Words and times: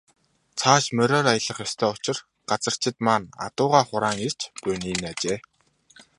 Цааш 0.59 0.85
мориор 0.97 1.25
аялах 1.33 1.59
ёстой 1.65 1.89
учир 1.95 2.17
газарчид 2.49 2.95
маань 3.05 3.27
адуугаа 3.45 3.83
хураан 3.87 4.17
ирж 4.27 4.39
буй 4.61 4.75
нь 4.77 4.89
энэ 4.93 5.07
аж. 5.13 5.23